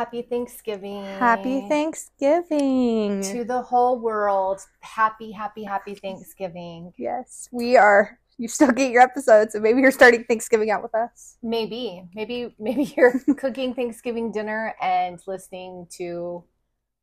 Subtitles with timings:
[0.00, 1.04] Happy Thanksgiving.
[1.04, 3.20] Happy Thanksgiving.
[3.20, 4.60] To the whole world.
[4.80, 6.94] Happy, happy, happy Thanksgiving.
[6.96, 8.18] yes, we are.
[8.38, 11.36] You still get your episodes, so maybe you're starting Thanksgiving out with us.
[11.42, 16.44] Maybe, maybe, maybe you're cooking Thanksgiving dinner and listening to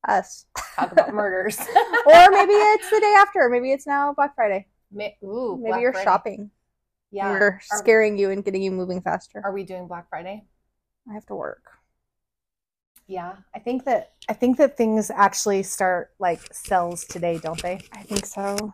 [0.07, 0.48] Us.
[0.75, 1.59] talk about murders.
[1.59, 1.66] or
[2.32, 3.48] maybe it's the day after.
[3.52, 4.66] Maybe it's now Black Friday.
[4.91, 6.04] Ma- Ooh, Maybe Black you're Friday.
[6.04, 6.52] shopping.
[7.11, 7.29] Yeah.
[7.29, 9.39] We're scaring you and getting you moving faster.
[9.45, 10.45] Are we doing Black Friday?
[11.07, 11.61] I have to work.
[13.07, 17.79] Yeah, I think that I think that things actually start like sales today, don't they?
[17.93, 18.74] I think so.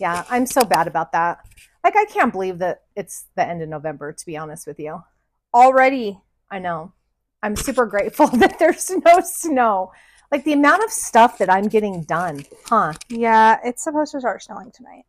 [0.00, 1.40] Yeah, I'm so bad about that.
[1.84, 5.02] Like I can't believe that it's the end of November to be honest with you.
[5.52, 6.18] Already.
[6.50, 6.92] I know.
[7.42, 9.92] I'm super grateful that there's no snow.
[10.32, 12.44] Like the amount of stuff that I'm getting done.
[12.66, 12.94] Huh.
[13.08, 15.04] Yeah, it's supposed to start snowing tonight.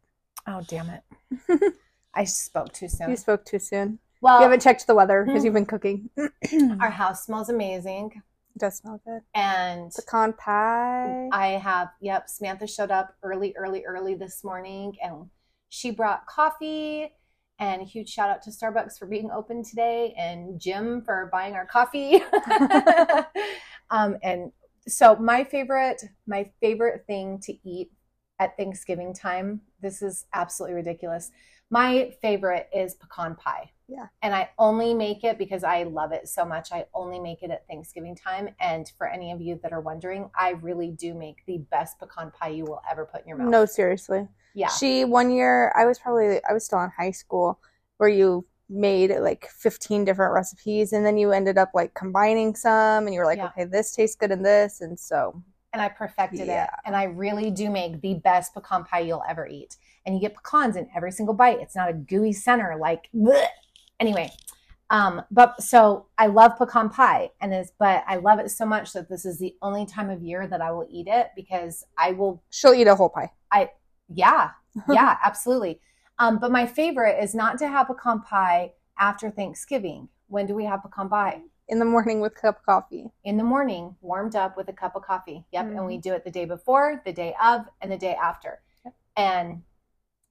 [0.48, 1.74] Oh, damn it.
[2.14, 3.10] I spoke too soon.
[3.10, 4.00] You spoke too soon.
[4.22, 5.46] well, you haven't checked the weather because mm.
[5.46, 6.10] you've been cooking.
[6.80, 8.22] our house smells amazing.
[8.60, 9.22] Does smell good.
[9.34, 11.30] And Pecan pie.
[11.32, 15.30] I have, yep, Samantha showed up early, early, early this morning and
[15.70, 17.14] she brought coffee.
[17.62, 21.56] And a huge shout out to Starbucks for being open today and Jim for buying
[21.56, 22.22] our coffee.
[23.90, 24.52] um, and
[24.88, 27.92] so my favorite, my favorite thing to eat
[28.40, 31.32] at Thanksgiving time, this is absolutely ridiculous.
[31.70, 33.72] My favorite is pecan pie.
[33.88, 34.08] Yeah.
[34.22, 36.72] And I only make it because I love it so much.
[36.72, 38.50] I only make it at Thanksgiving time.
[38.60, 42.32] And for any of you that are wondering, I really do make the best pecan
[42.32, 43.50] pie you will ever put in your mouth.
[43.50, 44.28] no, seriously.
[44.54, 44.68] Yeah.
[44.70, 47.60] She one year I was probably I was still in high school
[47.98, 53.06] where you made like 15 different recipes and then you ended up like combining some
[53.08, 53.48] and you were like Yeah.
[53.48, 55.42] okay this tastes good in this and so
[55.74, 56.68] and I perfected it.
[56.86, 59.78] And I really do make the best pecan pie you'll ever eat.
[60.06, 61.60] And you get pecans in every single bite.
[61.60, 63.46] It's not a gooey center like bleh.
[64.00, 64.32] anyway.
[64.90, 68.94] Um, but so I love pecan pie and is but I love it so much
[68.94, 72.14] that this is the only time of year that I will eat it because I
[72.14, 73.32] will she'll eat a whole pie.
[73.52, 73.70] I
[74.12, 74.52] yeah,
[74.90, 75.80] yeah, absolutely.
[76.18, 80.10] Um, but my favorite is not to have pecan pie after Thanksgiving.
[80.28, 81.42] When do we have pecan pie?
[81.70, 83.06] In the morning with a cup of coffee.
[83.24, 85.46] in the morning, warmed up with a cup of coffee.
[85.52, 85.66] Yep.
[85.66, 85.86] And Mm-hmm.
[85.86, 88.60] we do it the day before, the day of, and the day after.
[88.86, 88.94] Yep.
[89.18, 89.62] And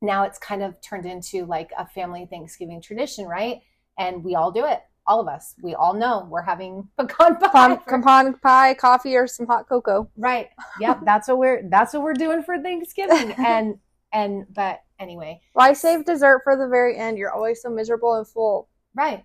[0.02, 3.60] now it's kind of turned into like a family Thanksgiving tradition, right?
[3.98, 4.80] And we all do it.
[5.06, 5.54] All of us.
[5.62, 7.76] We all know we're having pecan pie.
[7.76, 10.10] Pecan pie, coffee, or some hot cocoa.
[10.16, 10.48] right.
[10.80, 11.00] Yep.
[11.04, 13.34] That's what we're that's what we're doing for Thanksgiving.
[13.38, 13.78] And
[14.12, 17.16] and but anyway, Why save dessert for the very end?
[17.18, 18.68] You're always so miserable and full.
[18.94, 19.24] right.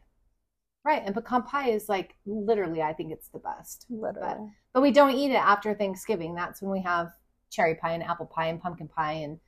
[0.86, 1.02] Right.
[1.06, 3.86] And pecan pie is like literally I think it's the best.
[3.90, 4.52] Literally.
[4.74, 6.36] but we don't eat it after Thanksgiving.
[6.36, 7.12] That's when we have
[7.50, 9.40] cherry pie and apple pie and pumpkin pie and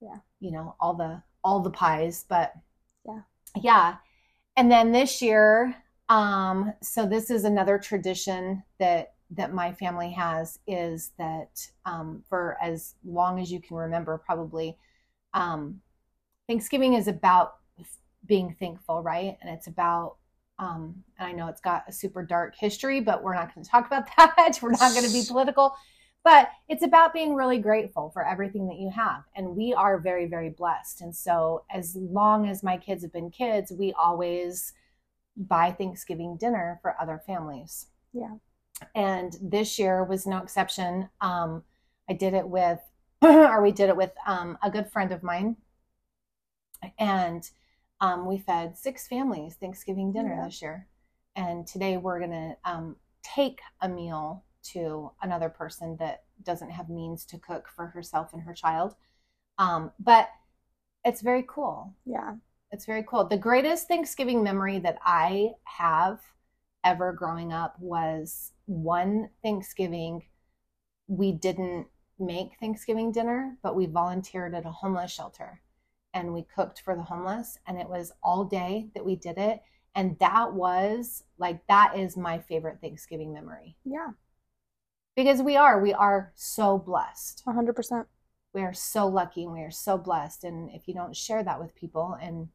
[0.00, 0.18] Yeah.
[0.40, 2.24] you know all the all the pies.
[2.28, 2.54] But
[3.06, 3.20] Yeah.
[3.60, 3.96] yeah.
[4.56, 5.74] And then this year,
[6.08, 12.56] um, so this is another tradition that that my family has is that um, for
[12.62, 14.76] as long as you can remember, probably
[15.32, 15.80] um,
[16.46, 17.54] Thanksgiving is about
[18.26, 19.38] being thankful, right?
[19.40, 20.16] And it's about
[20.58, 23.70] um, and I know it's got a super dark history, but we're not going to
[23.70, 24.58] talk about that.
[24.62, 25.74] We're not going to be political.
[26.24, 29.24] But it's about being really grateful for everything that you have.
[29.34, 31.00] And we are very, very blessed.
[31.00, 34.72] And so, as long as my kids have been kids, we always
[35.36, 37.86] buy Thanksgiving dinner for other families.
[38.12, 38.34] Yeah.
[38.94, 41.08] And this year was no exception.
[41.20, 41.64] Um,
[42.08, 42.80] I did it with,
[43.22, 45.56] or we did it with um, a good friend of mine.
[46.98, 47.48] And
[48.02, 50.44] um, we fed six families Thanksgiving dinner Yeah.
[50.44, 50.88] this year.
[51.36, 56.90] And today we're going to um, take a meal to another person that doesn't have
[56.90, 58.96] means to cook for herself and her child.
[59.56, 60.28] Um, but
[61.04, 61.94] it's very cool.
[62.04, 62.34] Yeah.
[62.72, 63.24] It's very cool.
[63.24, 66.20] The greatest Thanksgiving memory that I have
[66.84, 70.24] ever growing up was one Thanksgiving.
[71.06, 71.86] We didn't
[72.18, 75.61] make Thanksgiving dinner, but we volunteered at a homeless shelter
[76.14, 77.58] and we cooked for the homeless.
[77.66, 79.62] And it was all day that we did it.
[79.94, 84.12] And that was like, that is my favorite Thanksgiving memory Yeah.
[85.16, 87.42] because we are, we are so blessed.
[87.46, 88.06] 100%.
[88.54, 90.44] We are so lucky and we are so blessed.
[90.44, 92.48] And if you don't share that with people, and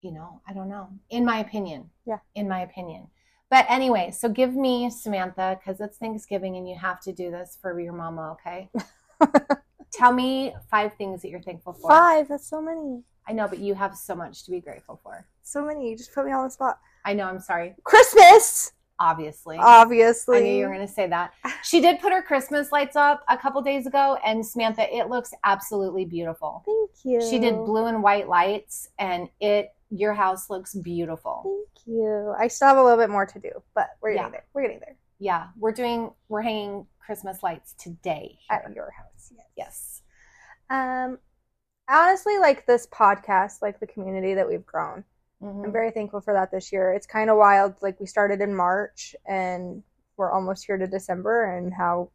[0.00, 1.90] you know, I don't know, in my opinion.
[2.06, 2.18] Yeah.
[2.34, 3.08] In my opinion.
[3.50, 7.58] But anyway, so give me Samantha, because it's Thanksgiving and you have to do this
[7.60, 8.70] for your mama, okay?
[9.92, 11.90] Tell me five things that you're thankful for.
[11.90, 12.28] Five.
[12.28, 13.02] That's so many.
[13.28, 15.26] I know, but you have so much to be grateful for.
[15.42, 15.90] So many.
[15.90, 16.78] You just put me on the spot.
[17.04, 17.74] I know, I'm sorry.
[17.84, 19.56] Christmas, Obviously.
[19.58, 20.38] obviously.
[20.38, 21.32] I knew you were going to say that.
[21.64, 25.32] She did put her Christmas lights up a couple days ago, and Samantha, it looks
[25.44, 26.62] absolutely beautiful.
[26.66, 27.20] Thank you.
[27.30, 31.42] She did blue and white lights, and it your house looks beautiful.
[31.44, 32.34] Thank you.
[32.38, 34.30] I still have a little bit more to do, but we're getting Yeah.
[34.30, 34.44] there.
[34.54, 34.96] We're getting there.
[35.22, 38.38] Yeah, we're doing we're hanging Christmas lights today.
[38.50, 39.32] at your house.
[39.36, 39.46] Yes.
[39.56, 40.02] Yes.
[40.68, 41.18] Um,
[41.88, 45.04] honestly, like this podcast, like the community that we've grown,
[45.40, 45.64] Mhm.
[45.66, 46.92] I'm very thankful for that this year.
[46.92, 47.80] It's kind of wild.
[47.82, 49.84] Like we started in March and
[50.16, 52.10] we're almost here to December, and how,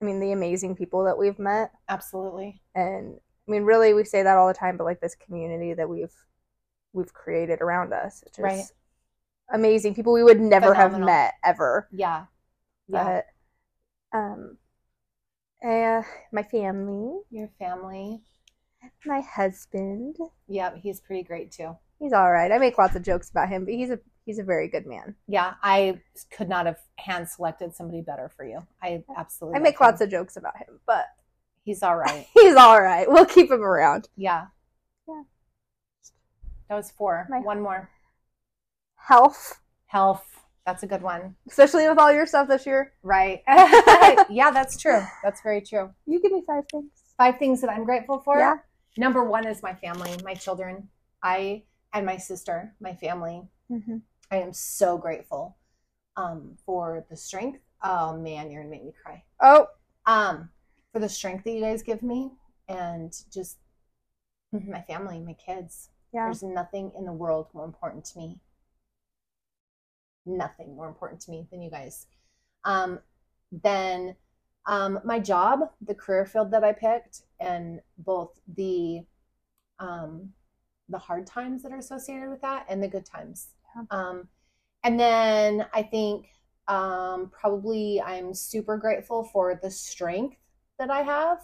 [0.00, 2.62] I mean, the amazing people that we've met, Absolutely.
[2.76, 3.18] and
[3.48, 6.14] I mean, really, we say that all the time, but like this community that we've
[6.92, 8.64] we've created around us, it's just Right.
[9.52, 11.88] Amazing people we would never have met ever.
[11.92, 12.24] Yeah.
[12.88, 13.22] Yeah.
[14.12, 14.56] But um,
[15.66, 16.02] uh,
[16.32, 18.20] my family, Your family.
[19.04, 20.16] my husband,
[20.48, 21.76] Yeah, he's pretty great too.
[21.98, 22.52] he's all right.
[22.52, 25.14] I make lots of jokes about him, but he's a he's a very good man.
[25.28, 26.00] Yeah, I
[26.36, 28.64] could not have hand selected somebody better for you.
[28.82, 29.58] I absolutely.
[29.58, 31.06] I make lots of jokes about him, but
[31.64, 32.28] He's all right.
[32.34, 33.10] he's all right.
[33.10, 34.08] We'll keep him around.
[34.16, 34.46] Yeah.
[35.08, 35.22] Yeah.
[36.68, 37.26] That was four.
[37.28, 37.90] My- One more.
[39.06, 40.24] Health, Health.
[40.64, 41.36] That's a good one.
[41.48, 42.92] especially with all your stuff this year.
[43.04, 43.40] Right.
[44.28, 45.00] yeah, that's true.
[45.22, 45.90] That's very true.
[46.06, 46.90] You give me five things.
[47.16, 48.36] Five things that I'm grateful for.
[48.36, 48.56] Yeah.
[48.98, 50.88] Number one is my family, my children.
[51.22, 51.62] I
[51.94, 53.42] and my sister, my family.
[53.70, 53.98] Mm-hmm.
[54.32, 55.56] I am so grateful
[56.16, 57.60] um, for the strength.
[57.84, 59.22] Oh man, you're gonna make me cry.
[59.40, 59.68] Oh,
[60.06, 60.50] Um,
[60.92, 62.32] for the strength that you guys give me,
[62.68, 63.58] and just
[64.52, 65.90] my family, my kids.
[66.12, 66.24] yeah.
[66.24, 68.40] There's nothing in the world more important to me.
[70.26, 72.06] Nothing more important to me than you guys.
[72.64, 72.98] Um,
[73.52, 74.16] then
[74.66, 79.04] um, my job, the career field that I picked, and both the
[79.78, 80.30] um,
[80.88, 83.48] the hard times that are associated with that and the good times.
[83.90, 84.28] Um,
[84.84, 86.26] and then I think
[86.68, 90.36] um, probably I'm super grateful for the strength
[90.78, 91.38] that I have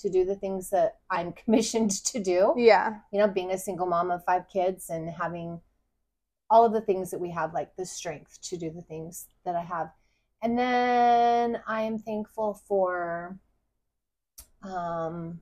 [0.00, 2.96] to do the things that I'm commissioned to do Yeah.
[3.12, 5.60] you know, being a single mom of five kids and having
[6.50, 9.54] all of the things that we have, like the strength to do the things that
[9.54, 9.90] I have.
[10.42, 13.38] And then I am thankful for
[14.62, 15.40] um,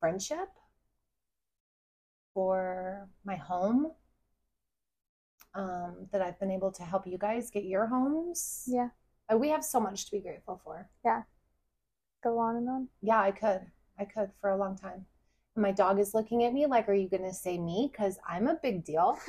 [0.00, 0.48] friendship,
[2.34, 3.92] for my home,
[5.54, 8.64] um, that I've been able to help you guys get your homes.
[8.66, 8.90] Yeah.
[9.30, 10.88] Uh, We have so much to be grateful for.
[11.04, 11.22] Yeah.
[12.22, 12.88] Go on and on.
[13.02, 13.66] Yeah, I could.
[13.98, 15.06] I could for a long time.
[15.58, 17.90] My dog is looking at me like, are you going to say me?
[17.90, 19.18] Because I'm a big deal.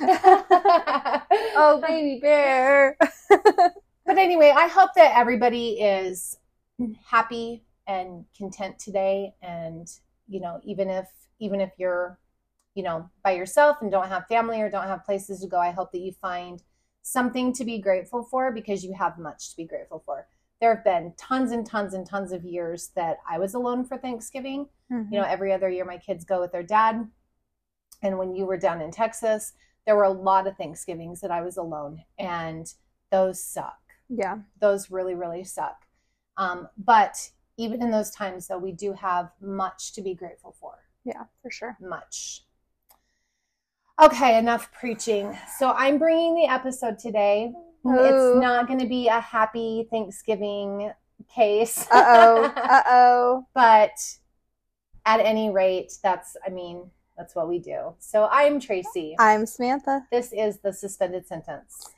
[1.62, 2.96] Oh, baby bear.
[4.06, 6.36] But anyway, I hope that everybody is
[7.04, 9.34] happy and content today.
[9.40, 9.86] And,
[10.26, 11.06] you know, even if,
[11.38, 12.18] even if you're,
[12.74, 15.70] you know, by yourself and don't have family or don't have places to go, I
[15.70, 16.60] hope that you find
[17.02, 20.26] something to be grateful for because you have much to be grateful for.
[20.60, 23.96] There have been tons and tons and tons of years that I was alone for
[23.96, 24.68] Thanksgiving.
[24.90, 27.08] you know every other year my kids go with their dad.
[28.02, 29.52] And when you were down in texas
[29.86, 32.74] there were a lot of thanksgivings that i was alone and
[33.10, 33.78] those suck.
[34.08, 34.38] Yeah.
[34.60, 35.86] those really really suck.
[36.36, 40.74] Um, but even in those times though we do have much to be grateful for.
[41.04, 41.76] Yeah, for sure.
[41.80, 42.44] much.
[44.02, 45.36] Okay enough preaching.
[45.58, 47.52] So i'm bringing the episode today
[47.86, 47.94] Ooh.
[47.94, 50.92] it's not going to be a happy thanksgiving
[51.34, 52.44] case Uh oh.
[52.56, 53.46] Uh oh.
[53.54, 53.90] but
[55.06, 60.06] at any rate that's i mean that's what we do so i'm tracy I'm Samantha.
[60.10, 61.90] this is the suspended sentence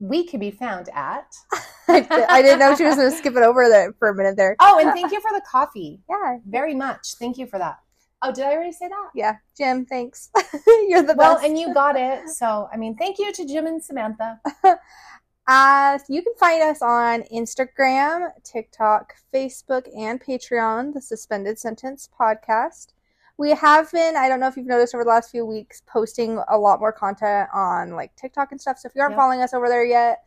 [0.00, 1.34] we can be found at
[1.88, 4.36] I, I didn't know she was going to skip it over there for a minute
[4.36, 4.56] there.
[4.60, 6.38] oh and thank you for the coffee Yeah.
[6.46, 7.78] very much thank you for that
[8.22, 9.36] oh did i already say that Yeah.
[9.56, 10.30] Jim, thanks.
[10.88, 11.46] You're the well best.
[11.46, 14.40] and you got it so i mean thank you to jim and samantha
[15.50, 22.88] Uh, you can find us on Instagram, TikTok, Facebook, and Patreon, the Suspended Sentence Podcast.
[23.38, 26.38] We have been, I don't know if you've noticed over the last few weeks, posting
[26.50, 28.78] a lot more content on like TikTok and stuff.
[28.78, 29.18] So if you aren't Yep.
[29.20, 30.24] following us over there yet,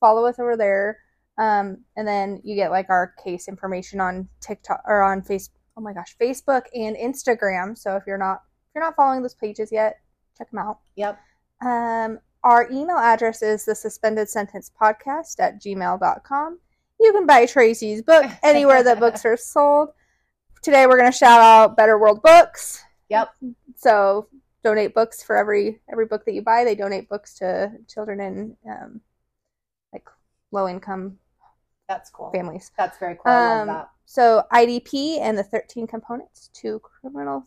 [0.00, 0.96] follow us over there.
[1.36, 5.50] Um, and then you get like our case information on TikTok or on face.
[5.76, 7.76] Oh my gosh, Facebook and Instagram.
[7.76, 10.00] So if you're not if you're not following those pages yet,
[10.36, 10.80] check them out.
[10.96, 11.18] yep
[11.60, 16.58] Um, our email address is the suspended sentence podcast at gmail.com.
[17.00, 19.90] You can buy Tracy's book anywhere that books are sold.
[20.62, 22.82] Today we're going to shout out Better World Books.
[23.08, 23.30] yep
[23.76, 24.28] So
[24.64, 26.64] donate books for every every book that you buy.
[26.64, 29.00] They donate books to children in um,
[29.92, 30.06] like
[30.52, 31.18] low income
[31.92, 32.70] that's cool families.
[32.78, 37.44] that's very cool i love Um, that So IDP and the 13 components to criminal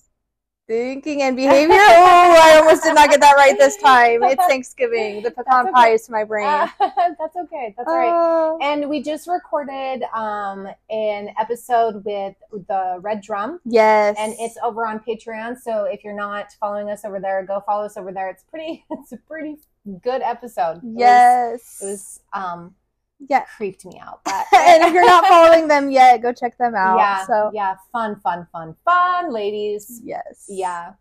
[0.67, 1.75] Thinking and behavior.
[1.77, 4.23] Oh, I almost did not get that right this time.
[4.23, 5.21] It's Thanksgiving.
[5.21, 5.71] The pecan okay.
[5.71, 6.47] pie is to my brain.
[6.47, 6.67] Uh,
[7.19, 7.75] that's okay.
[7.77, 8.55] That's all right.
[8.55, 14.15] Uh, And we just recorded um, an episode with the Red Drum, yes.
[14.17, 15.59] and it's over on Patreon.
[15.61, 18.29] So if you're not following us over there, go follow us over there.
[18.33, 18.85] It's pretty.
[18.89, 19.57] It's a pretty
[20.01, 20.77] good episode.
[20.77, 21.79] It was- yes.
[21.83, 22.73] it was um,
[23.19, 23.45] yeah.
[23.57, 24.21] creeped me out.
[24.25, 26.97] But and if you're not following them yet, go check them out.
[26.97, 30.01] yeah, So yeah, fun, fun, fun, fun, ladies.
[30.03, 30.45] yes.
[30.47, 30.93] Yeah.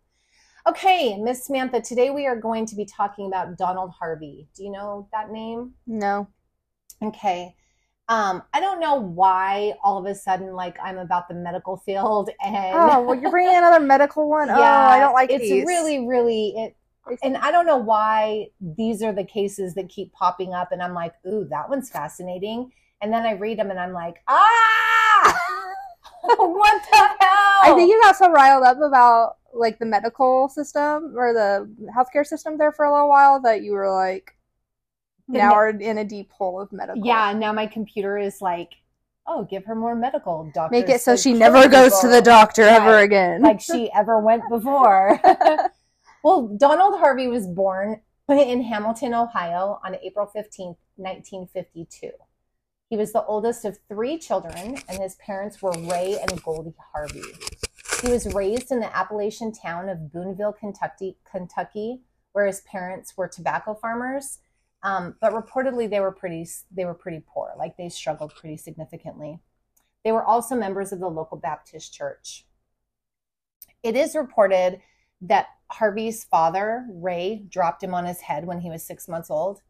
[0.67, 1.81] Okay, Miss Samantha.
[1.83, 4.49] Today we are going to be talking about Donald Harvey.
[4.57, 5.75] Do you know that name?
[5.87, 6.27] No.
[7.03, 7.55] Okay.
[8.09, 12.31] Um, I don't know why all of a sudden, like I'm about the medical field,
[12.45, 14.49] and Oh, well, you're bringing another medical one.
[14.51, 15.41] oh, I don't like it.
[15.41, 15.67] it's these.
[15.67, 16.77] really, really it.
[17.23, 20.95] And I don't know why these are the cases that keep popping up, and I'm
[20.95, 22.71] like, ooh, that one's fascinating.
[23.01, 25.39] And then I read them, and I'm like, ah,
[26.23, 27.61] what the hell?
[27.63, 32.27] I think you got so riled up about like the medical system or the healthcare
[32.27, 34.37] system there for a little while that you were like,
[35.29, 37.05] now we're in a deep hole of medical.
[37.05, 37.33] yeah.
[37.33, 38.73] Now my computer is like,
[39.27, 40.51] oh, give her more medical.
[40.55, 43.43] Doctor Make it so she never goes to the doctor ever again.
[43.43, 45.21] like she ever went before.
[46.25, 48.01] well, Donald Harvey was born
[48.31, 52.11] in Hamilton, Ohio on April 15th, 1952.
[52.89, 57.21] He was the oldest of three children, and his parents were Ray and Goldie Harvey.
[58.01, 62.01] He was raised in the Appalachian town of Boonville, Kentucky, Kentucky,
[62.33, 64.39] where his parents were tobacco farmers.
[64.83, 67.53] Um, but reportedly, they were pretty they were pretty poor.
[67.59, 69.41] Like they struggled pretty significantly.
[70.05, 72.47] They were also members of the local Baptist church.
[73.83, 74.81] It is reported
[75.23, 79.61] that Harvey's father, Ray, dropped him on his head when he was six months old.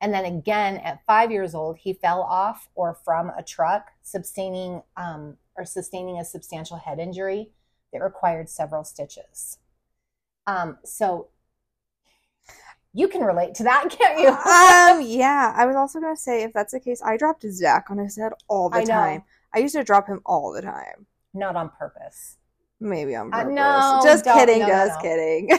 [0.00, 4.82] And then again, at five years old, he fell off or from a truck, sustaining
[4.96, 7.50] um, or sustaining a substantial head injury
[7.92, 9.58] that required several stitches.
[10.46, 11.28] Um, so
[12.94, 14.28] you can relate to that, can't you?
[14.28, 15.52] um, yeah.
[15.54, 18.32] I was also gonna say if that's the case, I dropped Zach on his head
[18.48, 19.22] all the I time.
[19.54, 21.06] I used to drop him all the time.
[21.34, 22.38] Not on purpose.
[22.82, 24.60] Maybe on Uh, no, just kidding.
[24.60, 25.02] no, just no.
[25.02, 25.50] kidding.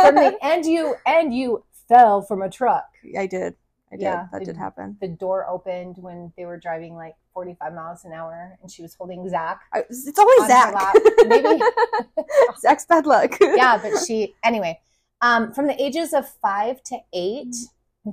[0.00, 2.88] From the, and you and you fell from a truck.
[3.18, 3.54] I did.
[3.92, 4.02] I did.
[4.02, 4.96] Yeah, that it- did happen.
[5.00, 8.94] the door opened when they were driving like 45 miles an hour and she was
[8.94, 9.60] holding Zach.
[9.72, 10.94] I, it's always Zach.
[11.26, 11.60] Maybe.
[12.60, 13.36] Zach's bad luck.
[13.40, 14.80] Yeah, but she, anyway,
[15.20, 17.54] um, from the ages of five to eight,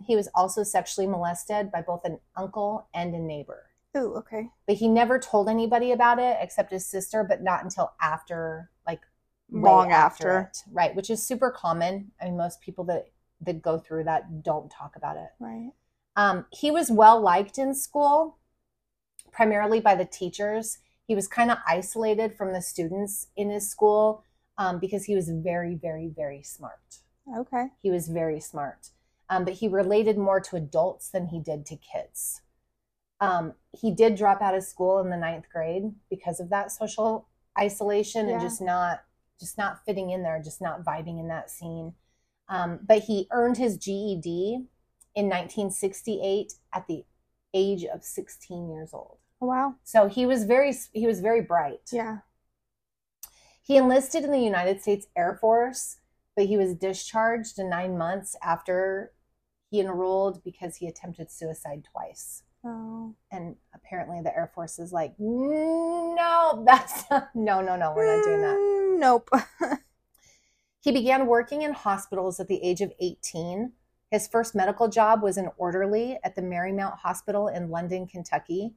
[0.05, 3.63] he was also sexually molested by both an uncle and a neighbor.
[3.97, 4.49] Ooh, okay.
[4.67, 9.01] But he never told anybody about it except his sister, but not until after, like,
[9.51, 10.51] Long after.
[10.51, 10.63] it.
[10.71, 12.11] Right, which is super common.
[12.21, 13.07] I mean, most people that,
[13.41, 15.29] that go through that don't talk about it.
[15.39, 15.71] Right.
[16.15, 18.37] Um, he was well liked in school,
[19.31, 20.79] primarily by the teachers.
[21.07, 24.23] He was kind of isolated from the students in his school
[24.57, 26.99] um, because he was very, very, very smart.
[27.35, 27.67] Okay.
[27.81, 28.89] He was very smart,
[29.29, 32.41] um, but he related more to adults than he did to kids.
[33.21, 37.27] Um, he did drop out of school in the ninth grade because of that social
[37.57, 39.01] isolation and just not
[39.39, 41.93] just not fitting in there, just not vibing in that scene.
[42.49, 44.65] Um, but he earned his GED
[45.15, 47.05] in 1968 at the
[47.53, 49.17] age of 16 years old.
[49.41, 49.75] Oh, wow.
[49.83, 51.89] So he was very he was very bright.
[51.91, 52.19] Yeah.
[53.61, 55.97] He enlisted in the United States Air Force,
[56.35, 59.13] but he was discharged in 9 months after
[59.69, 62.43] he enrolled because he attempted suicide twice.
[62.65, 63.15] Oh.
[63.31, 68.25] And apparently the Air Force is like, "No, that's not, no, no, no, we're not
[68.25, 69.29] doing that." Mm, Nope.
[70.81, 73.73] He began working in hospitals at the age of 18.
[74.11, 78.75] His first medical job was an orderly at the Marymount Hospital in London, Kentucky.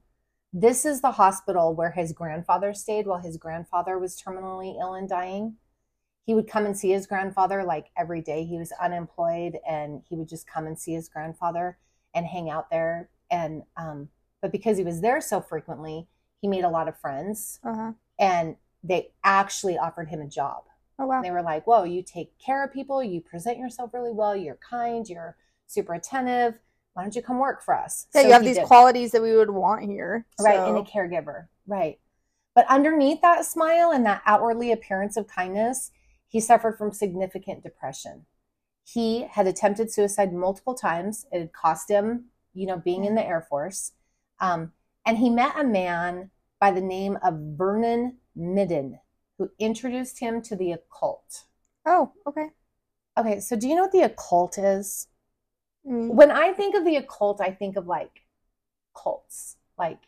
[0.52, 5.08] This is the hospital where his grandfather stayed while his grandfather was terminally ill and
[5.08, 5.56] dying.
[6.26, 8.44] He would come and see his grandfather like every day.
[8.44, 11.78] He was unemployed and he would just come and see his grandfather
[12.14, 13.08] and hang out there.
[13.32, 14.10] And, um,
[14.40, 16.06] but because he was there so frequently,
[16.40, 17.92] he made a lot of friends Uh-huh.
[18.20, 20.64] and they actually offered him a job.
[20.98, 21.22] Oh, wow.
[21.22, 24.58] They were like, whoa, you take care of people, you present yourself really well, you're
[24.68, 25.36] kind, you're
[25.66, 26.58] super attentive.
[26.92, 28.06] Why don't you come work for us?
[28.14, 28.66] Yeah, So you have these did.
[28.66, 30.26] qualities that we would want here.
[30.38, 31.46] Right, so- and a caregiver.
[31.66, 31.98] Right.
[32.54, 35.90] But underneath that smile and that outwardly appearance of kindness,
[36.28, 38.26] he suffered from significant depression.
[38.84, 41.24] He had attempted suicide multiple times.
[41.32, 43.92] It had cost him, you know, being in the Air Force.
[44.40, 44.72] Um,
[45.06, 46.30] and he met a man
[46.60, 48.98] by the name of Vernon Midden,
[49.38, 51.44] who introduced him to the occult.
[51.84, 52.48] Oh, okay.
[53.18, 55.08] Okay, so do you know what the occult is?
[55.86, 56.14] Mm.
[56.14, 58.22] When I think of the occult, I think of like
[58.96, 59.56] cults.
[59.78, 60.00] Like,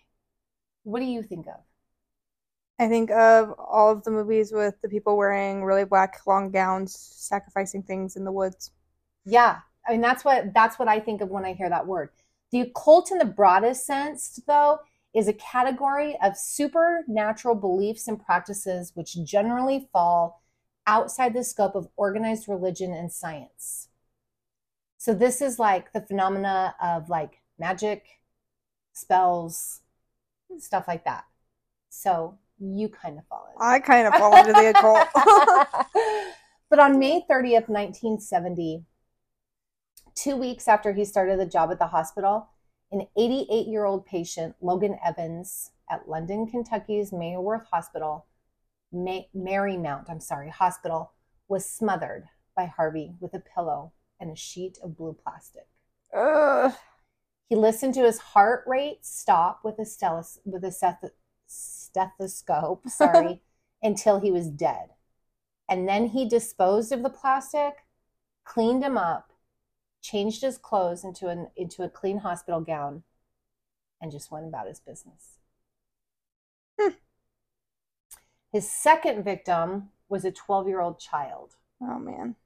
[0.84, 1.60] what do you think of?
[2.78, 6.96] I think of all of the movies with the people wearing really black long gowns,
[6.96, 8.72] sacrificing things in the woods.
[9.24, 9.58] Yeah.
[9.86, 12.10] I mean that's what that's what I think of when I hear that word.
[12.54, 14.78] The occult in the broadest sense, though,
[15.12, 20.40] is a category of supernatural beliefs and practices which generally fall
[20.86, 23.88] outside the scope of organized religion and science.
[24.98, 28.20] So this is like the phenomena of like magic,
[28.92, 29.80] spells,
[30.56, 31.24] stuff like that.
[31.88, 33.60] So you kind of fall in.
[33.60, 35.08] I kind of fall into the occult.
[36.70, 38.84] but on May 30th, 1970,
[40.14, 42.48] two weeks after he started the job at the hospital,
[42.92, 48.26] an 88 year old patient, Logan Evans, at London, Kentucky's Mayorworth Hospital,
[48.92, 51.12] May- Marymount, I'm sorry, hospital,
[51.48, 55.66] was smothered by Harvey with a pillow and a sheet of blue plastic.
[56.14, 56.72] Ugh.
[57.48, 61.10] He listened to his heart rate stop with a, with a steth-
[61.46, 63.42] stethoscope, sorry,
[63.82, 64.90] until he was dead.
[65.68, 67.84] And then he disposed of the plastic,
[68.44, 69.32] cleaned him up,
[70.04, 73.02] changed his clothes into an into a clean hospital gown,
[74.00, 75.38] and just went about his business.
[76.78, 76.90] Hmm.
[78.52, 81.56] His second victim was a 12 year old child.
[81.80, 82.36] Oh man.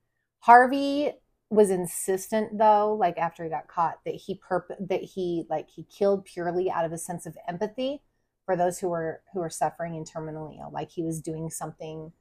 [0.41, 1.13] Harvey
[1.51, 5.83] was insistent though, like after he got caught, that he perp- that he like he
[5.85, 8.03] killed purely out of a sense of empathy
[8.47, 12.13] for those who were who were suffering and terminally ill, like he was doing something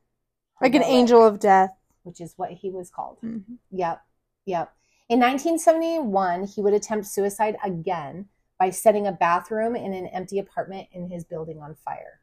[0.62, 1.72] Like an angel of death.
[2.03, 3.17] which is what he was called.
[3.24, 3.56] Mm-hmm.
[3.72, 4.01] Yep,
[4.46, 4.74] yep.
[5.10, 8.28] In 1971, he would attempt suicide again
[8.60, 12.20] by setting a bathroom in an empty apartment in his building on fire.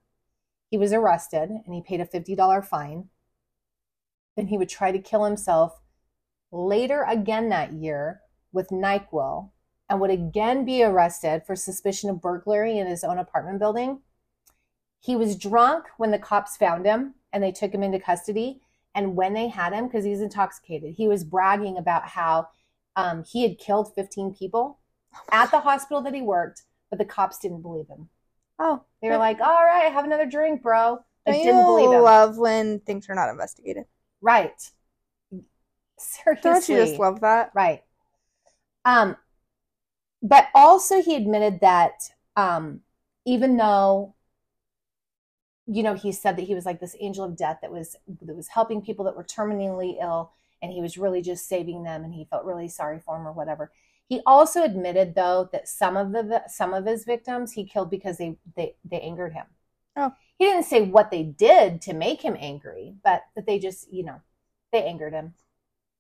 [0.70, 3.08] He was arrested and he paid a $50 fine.
[4.36, 5.80] Then he would try to kill himself
[6.52, 8.20] later again that year
[8.52, 9.50] with NyQuil
[9.88, 14.00] and would again be arrested for suspicion of burglary in his own apartment building.
[15.00, 18.60] He was drunk when the cops found him and they took him into custody.
[18.94, 22.48] And when they had him, because he's intoxicated, he was bragging about how
[22.96, 24.78] um, he had killed 15 people
[25.32, 28.08] at the hospital that he worked, but the cops didn't believe him.
[28.58, 28.84] Oh.
[29.02, 31.00] They were like, all right, have another drink, bro.
[31.26, 32.02] Don't didn't believe him.
[32.02, 33.84] love when things are not investigated?
[34.20, 34.70] right.
[35.98, 36.50] Seriously.
[36.50, 37.50] Don't you just love that?
[37.54, 37.82] Right.
[38.84, 39.16] Um,
[40.22, 41.92] but also he admitted that
[42.36, 42.80] um,
[43.26, 44.14] even though
[45.66, 48.36] you know he said that he was like this angel of death that was that
[48.36, 50.32] was helping people that were terminally ill
[50.64, 53.32] and he was really just saving them and he felt really sorry for them or
[53.32, 53.70] whatever
[54.08, 58.18] he also admitted though that some of the some of his victims he killed because
[58.18, 59.46] they they, they angered him
[59.96, 60.12] Oh.
[60.38, 64.02] he didn't say what they did to make him angry but that they just you
[64.02, 64.20] know
[64.72, 65.34] they angered him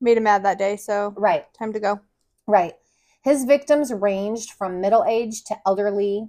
[0.00, 2.00] Made him mad that day, so right time to go.
[2.46, 2.74] Right.
[3.22, 6.28] His victims ranged from middle age to elderly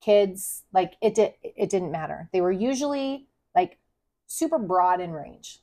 [0.00, 0.62] kids.
[0.72, 2.28] Like it did it didn't matter.
[2.32, 3.78] They were usually like
[4.28, 5.58] super broad in range,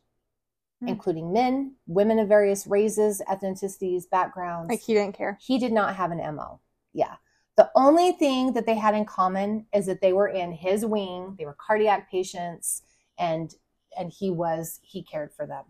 [0.81, 0.89] Hmm.
[0.89, 4.69] including men, women of various races, ethnicities, backgrounds.
[4.69, 5.37] Like he didn't care.
[5.41, 6.59] he did not have an MO.
[6.93, 7.15] Yeah.
[7.55, 11.35] The only thing that they had in common is that they were in his wing.
[11.39, 12.81] They were cardiac patients
[13.17, 13.53] and
[13.97, 15.63] and he was he cared for them.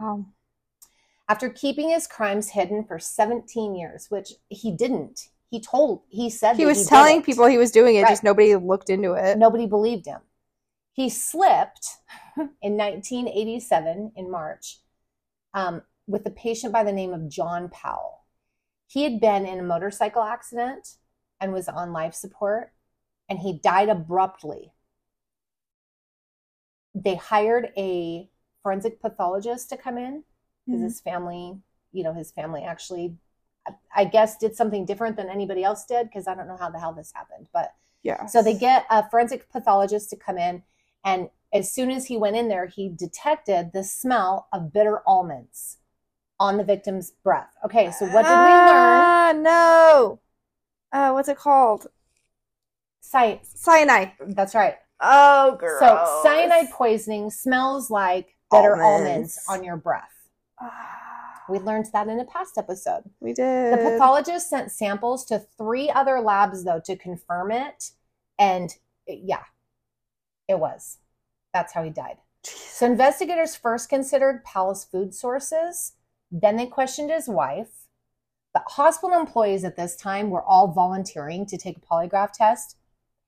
[0.00, 0.24] Wow.
[1.28, 5.28] After keeping his crimes hidden for 17 years, which he didn't.
[5.50, 8.10] He told, he said He was did telling people he was doing it, Right.
[8.10, 9.36] just nobody looked into it.
[9.38, 10.20] Nobody believed him.
[10.92, 11.88] He slipped
[12.36, 14.78] in 1987 in March
[15.54, 18.24] um, with a patient by the name of John Powell.
[18.86, 20.96] He had been in a motorcycle accident
[21.40, 22.72] and was on life support,
[23.28, 24.72] and he died abruptly.
[26.94, 28.30] They hired a
[28.62, 30.24] forensic pathologist to come in
[30.64, 30.84] because Mhm.
[30.84, 31.60] his family,
[31.92, 33.18] you know, his family actually,
[33.66, 36.70] I- I guess, did something different than anybody else did because I don't know how
[36.70, 38.26] the hell this happened, but Yeah.
[38.26, 40.62] so they get a forensic pathologist to come in,
[41.04, 45.78] and as soon as he went in there, he detected the smell of bitter almonds
[46.38, 47.54] on the victim's breath.
[47.64, 49.02] Okay, so what did we learn?
[49.08, 50.20] Ah, no.
[50.92, 51.86] Uh, what's it called?
[53.00, 53.50] Science.
[53.54, 54.12] Cyanide.
[54.28, 54.74] That's right.
[55.00, 55.78] Oh, girl.
[55.80, 59.38] So cyanide poisoning smells like bitter almonds.
[59.38, 59.44] Almonds.
[59.48, 60.10] on your breath.
[61.48, 63.04] We learned that in a past episode.
[63.20, 63.72] we did.
[63.72, 67.90] The pathologist sent samples to three other labs though to confirm it,
[68.38, 68.74] and
[69.06, 69.44] it- yeah,
[70.48, 70.98] it was.
[71.56, 72.18] That's how he died.
[72.42, 75.94] So investigators first considered Powell's food sources,
[76.30, 77.86] then they questioned his wife.
[78.52, 82.76] But hospital employees at this time were all volunteering to take a polygraph test,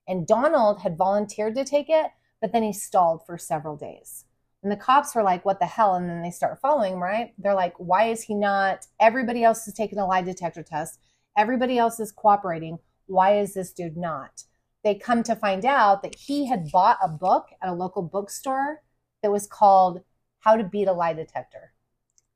[0.07, 4.25] and Donald had volunteered to take it, but then he stalled for several days.
[4.61, 5.95] And the cops were like, what the hell?
[5.95, 7.33] And then they start following, right?
[7.39, 8.85] They're like, why is he not?
[8.99, 10.99] Everybody else is taking a lie detector test.
[11.35, 12.77] Everybody else is cooperating.
[13.07, 14.43] Why is this dude not?
[14.89, 18.81] They come to find out that he had bought a book at a local bookstore
[19.21, 20.01] that was called
[20.39, 21.73] How to Beat a Lie Detector.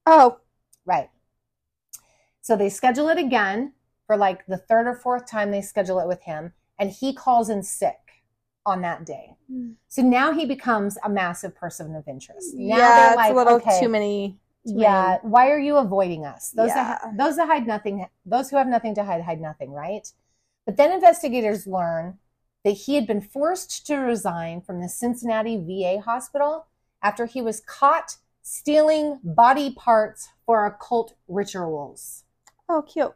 [0.06, 0.38] Oh,
[0.86, 1.10] Right.
[2.42, 3.74] So they schedule it again
[4.06, 7.50] for like the third or fourth time they schedule it with him, and he calls
[7.50, 7.98] in sick
[8.68, 9.36] on that day.
[9.52, 9.74] Mm.
[9.88, 12.54] So now he becomes a massive person of interest.
[12.54, 14.38] Now yeah, they're like, a little okay, too many.
[14.68, 16.52] too yeah, why are you avoiding us?
[16.52, 20.08] Those that those that hide nothing, those who have nothing to hide hide nothing, right?
[20.68, 22.20] But then investigators learn
[22.64, 26.68] that he had been forced to resign from the Cincinnati VA hospital
[27.02, 32.24] after he was caught stealing body parts for occult rituals.
[32.70, 33.14] Oh, cute.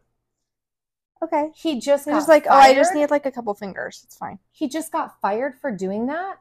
[1.22, 1.52] Okay.
[1.56, 4.02] He just got was like, oh, I just need like a couple fingers.
[4.06, 4.40] It's fine.
[4.52, 6.40] he just got fired for doing that.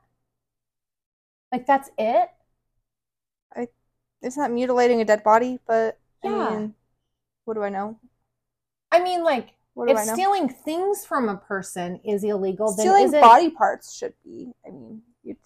[1.53, 2.31] Like that's it?
[3.55, 3.69] I.
[4.23, 6.51] It's not mutilating a dead body, but I Yeah.
[6.59, 6.75] mean,
[7.45, 7.99] what do I know?
[8.91, 13.21] I mean, like What if stealing things from a person is illegal, then Stealing isn't
[13.21, 14.51] body parts should be.
[14.67, 15.37] I mean, you'd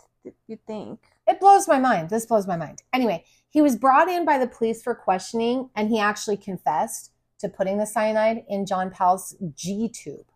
[0.46, 1.00] you'd think.
[1.26, 2.10] it blows my mind.
[2.10, 2.80] This blows my mind.
[2.92, 7.48] Anyway, he was brought in by the police for questioning and he actually confessed to
[7.48, 10.26] putting the cyanide in John Powell's G tube.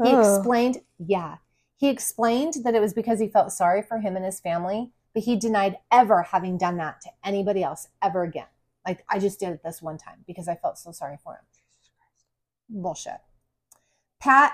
[0.00, 0.24] He Ugh.
[0.24, 1.38] explained, yeah,
[1.76, 5.24] he explained that it was because he felt sorry for him and his family, but
[5.24, 8.46] he denied ever having done that to anybody else ever again.
[8.86, 11.44] Like, I just did it this one time because I felt so sorry for him.
[12.68, 13.18] Bullshit.
[14.22, 14.52] Pat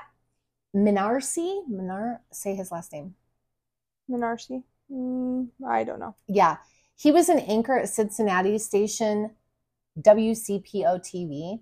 [0.75, 3.15] Minarsi, Minar, say his last name.
[4.11, 4.63] Minarsi?
[4.91, 6.15] Mm, I don't know.
[6.27, 6.57] Yeah.
[6.97, 9.33] He was an anchor at Cincinnati station
[10.01, 11.61] WCPO TV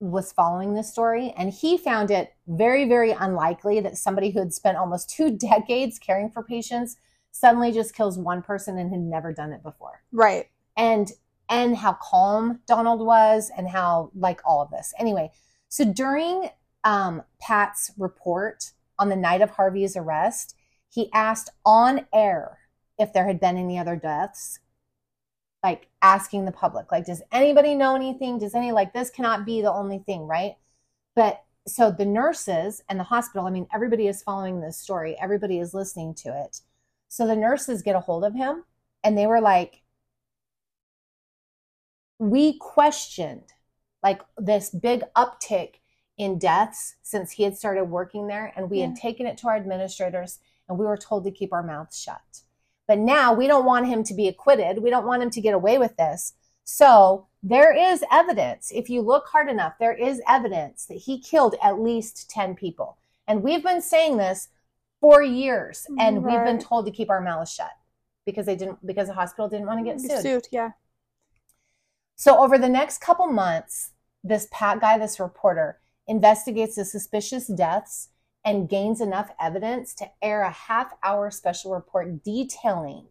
[0.00, 4.52] was following this story and he found it very very unlikely that somebody who had
[4.52, 6.96] spent almost two decades caring for patients
[7.30, 10.46] suddenly just kills one person and had never done it before Right.
[10.76, 11.12] and
[11.48, 14.94] and how calm Donald was and how like all of this.
[14.98, 15.30] Anyway,
[15.68, 16.48] so during
[16.84, 20.56] um, Pat's report on the night of Harvey's arrest,
[20.88, 22.58] he asked on air
[22.98, 24.60] if there had been any other deaths,
[25.62, 28.38] like asking the public, like, does anybody know anything?
[28.38, 30.56] Does any like this cannot be the only thing, right?
[31.14, 35.58] But so the nurses and the hospital, I mean, everybody is following this story, everybody
[35.58, 36.60] is listening to it.
[37.08, 38.64] So the nurses get a hold of him
[39.04, 39.82] and they were like,
[42.18, 43.52] we questioned
[44.02, 45.74] like this big uptick
[46.22, 49.56] in deaths since he had started working there and we had taken it to our
[49.56, 52.42] administrators and we were told to keep our mouths shut.
[52.86, 54.82] But now we don't want him to be acquitted.
[54.82, 56.34] We don't want him to get away with this.
[56.62, 58.70] So there is evidence.
[58.72, 62.98] If you look hard enough there is evidence that he killed at least 10 people.
[63.26, 64.48] And we've been saying this
[65.00, 67.72] for years and we've been told to keep our mouths shut
[68.24, 70.22] because they didn't because the hospital didn't want to get sued.
[70.22, 70.70] Suit, yeah.
[72.14, 73.90] so over the next couple months,
[74.22, 78.08] this Pat guy, this reporter, investigates the suspicious deaths
[78.44, 83.08] and gains enough evidence to air a half hour special report detailing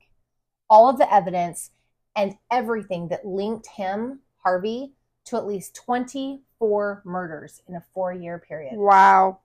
[0.69, 1.71] all of the evidence
[2.15, 4.93] and everything that linked him, Harvey,
[5.25, 8.73] to at least 24 murders in a four year period.
[8.75, 9.39] Wow.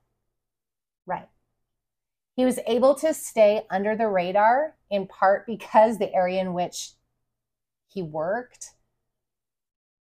[1.05, 1.27] Right.
[2.35, 6.91] He was able to stay under the radar in part because the area in which
[7.87, 8.71] he worked,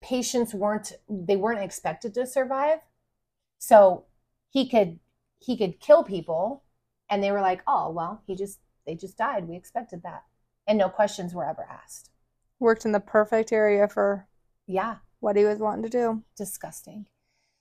[0.01, 2.79] patients weren't they weren't expected to survive.
[3.61, 4.05] So
[4.49, 4.99] he could
[5.37, 6.63] he could kill people
[7.09, 9.47] and they were like, "Oh, well, he just they just died.
[9.47, 10.23] We expected that."
[10.67, 12.09] And no questions were ever asked.
[12.59, 14.27] Worked in the perfect area for
[14.65, 14.97] Yeah.
[15.19, 16.23] what he was wanting to do.
[16.35, 17.05] disgusting.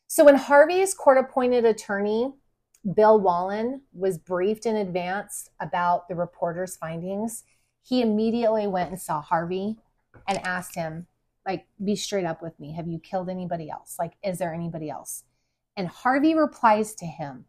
[0.06, 2.32] So when Harvey's court appointed attorney,
[2.94, 7.44] Bill Whalen, was briefed in advance about the reporter's findings,
[7.82, 9.76] he immediately went and saw Harvey
[10.26, 11.06] and asked him,
[11.46, 12.72] like, be straight up with me.
[12.72, 13.96] Have you killed anybody else?
[13.98, 15.24] Like, is there anybody else?
[15.76, 17.46] And Harvey replies to him,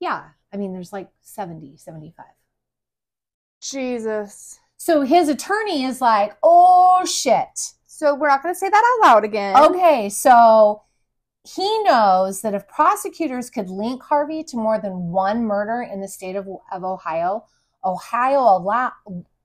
[0.00, 2.26] yeah, I mean, there's like 70, 75.
[3.60, 4.58] Jesus.
[4.76, 7.72] So his attorney is like, oh shit.
[7.86, 9.56] So we're not going to say that out loud again.
[9.56, 10.82] Okay, so
[11.44, 16.08] he knows that if prosecutors could link Harvey to more than one murder in the
[16.08, 17.44] state of, of Ohio,
[17.84, 18.92] Ohio allow,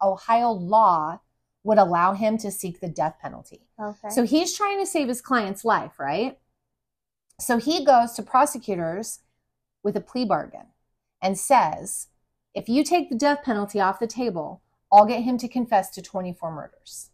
[0.02, 1.20] Ohio law
[1.64, 3.62] would allow him to seek the death penalty.
[3.80, 4.10] Okay.
[4.10, 6.38] So he's trying to save his client's life, right?
[7.40, 9.20] So he goes to prosecutors
[9.84, 10.68] with a plea bargain
[11.22, 12.08] and says,
[12.54, 16.02] if you take the death penalty off the table, I'll get him to confess to
[16.02, 17.10] 24 murders.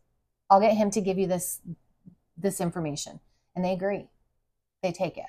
[0.50, 1.62] I'll get him to give you this
[2.38, 3.20] this information.
[3.56, 4.08] And they agree.
[4.82, 5.26] They take it.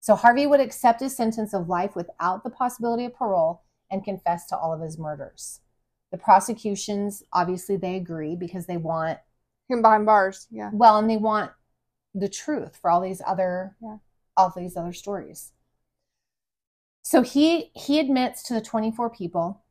[0.00, 4.46] So Harvey would accept his sentence of life without the possibility of parole and confess
[4.46, 5.60] to all of his murders.
[6.10, 9.18] The prosecutions obviously they agree because they want
[9.68, 10.46] him behind bars.
[10.50, 10.70] Yeah.
[10.72, 11.52] well, and they want
[12.14, 13.98] the truth for all these other Yeah.
[14.36, 15.52] all these other stories.
[17.02, 19.62] So he he admits to the 24 people.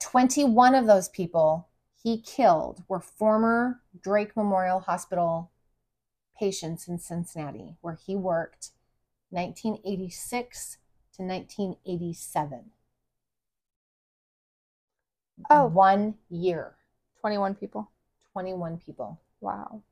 [0.00, 1.68] 21 of those people
[2.02, 5.50] he killed were former Drake Memorial Hospital
[6.38, 8.70] patients in Cincinnati, where he worked
[9.28, 10.78] 1986
[11.14, 12.72] to 1987.
[15.50, 15.66] Oh.
[15.66, 16.76] One year,
[17.20, 17.90] 21 people.
[18.32, 19.20] 21 people.
[19.40, 19.82] Wow.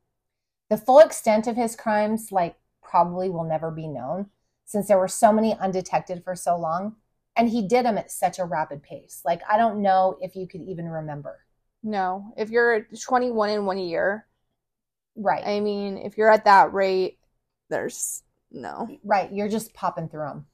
[0.69, 4.27] The full extent of his crimes, like, probably will never be known
[4.65, 6.95] since there were so many undetected for so long.
[7.35, 9.21] And he did them at such a rapid pace.
[9.25, 11.39] Like, I don't know if you could even remember.
[11.81, 12.33] No.
[12.37, 14.27] If you're 21 in one year,
[15.19, 15.45] Right.
[15.45, 17.19] I mean, if you're at that rate,
[17.69, 18.87] there's no.
[19.03, 19.31] right.
[19.31, 20.45] You're just popping through them.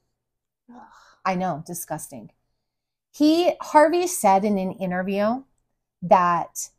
[1.23, 2.31] I know, disgusting.
[3.11, 5.43] He Harvey said in an interview
[6.01, 6.69] that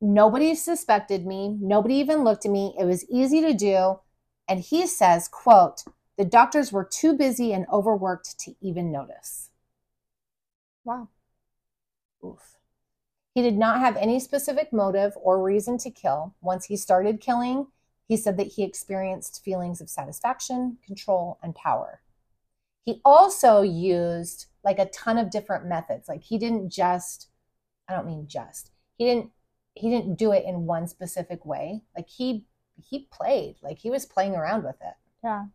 [0.00, 2.74] nobody suspected me, nobody even looked at me.
[2.78, 4.00] It was easy to do,
[4.48, 5.84] and he says, quote,
[6.16, 9.50] "The doctors were too busy and overworked to even notice."
[10.84, 11.08] Wow.
[12.24, 12.58] Oof.
[13.34, 16.34] He did not have any specific motive or reason to kill.
[16.40, 17.68] Once he started killing,
[18.08, 22.00] he said that he experienced feelings of satisfaction, control, and power.
[22.84, 26.08] He also used like a ton of different methods.
[26.08, 27.28] Like he didn't just
[27.88, 28.70] I don't mean just.
[28.98, 29.30] He didn't
[29.74, 31.82] he didn't do it in one specific way.
[31.96, 34.94] Like he he played, like he was playing around with it.
[35.22, 35.46] Yeah.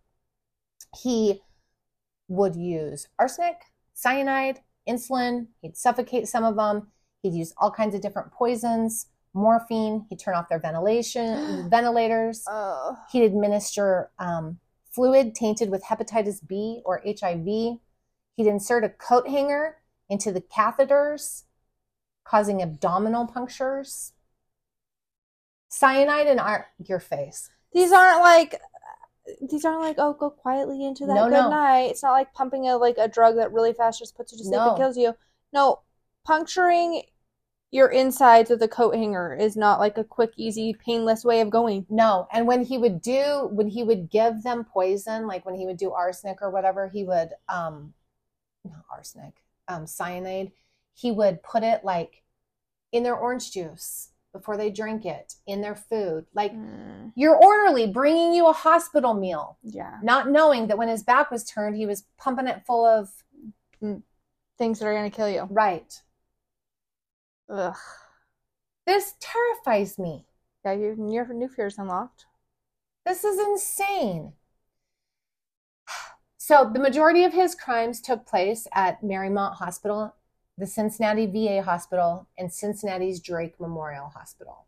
[1.02, 1.42] He
[2.28, 3.62] would use arsenic,
[3.94, 6.88] cyanide, insulin, he'd suffocate some of them.
[7.22, 10.06] He'd use all kinds of different poisons, morphine.
[10.10, 12.44] He'd turn off their ventilation ventilators.
[12.48, 12.98] Oh.
[13.12, 14.60] He'd administer um,
[14.92, 17.46] fluid tainted with hepatitis B or HIV.
[17.46, 19.78] He'd insert a coat hanger
[20.10, 21.44] into the catheters,
[22.26, 24.12] causing abdominal punctures.
[25.70, 27.50] Cyanide in our, your face.
[27.74, 28.62] These aren't like
[29.50, 31.50] these aren't like oh go quietly into that No, good no.
[31.50, 31.86] night.
[31.92, 34.44] It's not like pumping a like a drug that really fast just puts you to
[34.44, 34.70] sleep No.
[34.70, 35.16] and kills you.
[35.52, 35.82] No,
[36.24, 37.04] puncturing
[37.72, 41.50] your insides with a coat hanger is not like a quick, easy, painless way of
[41.50, 41.86] going.
[41.90, 45.66] No, and when he would do when he would give them poison, like when he
[45.66, 47.94] would do arsenic or whatever, he would um
[48.64, 50.52] not arsenic, um cyanide,
[50.96, 52.24] he would put it like
[52.92, 56.26] in their orange juice before they drink it, in their food.
[56.34, 61.04] Like Mm, your orderly bringing you a hospital meal, yeah, not knowing that when his
[61.04, 63.10] back was turned, he was pumping it full of
[64.58, 65.48] things that are gonna kill you.
[65.52, 66.02] right.
[67.50, 67.76] Ugh.
[68.88, 70.26] This terrifies me.
[70.64, 72.26] Yeah, your your new fears unlocked.
[73.06, 74.34] This is insane.
[76.38, 80.14] So, the majority of his crimes took place at Marymount Hospital,
[80.58, 84.66] the Cincinnati VA Hospital, and Cincinnati's Drake Memorial Hospital.